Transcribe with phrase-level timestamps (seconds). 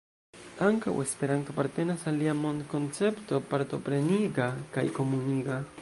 [0.67, 5.65] Ankaŭ Esperanto apartenas al lia mondkoncepto partopreniga kaj komuniga.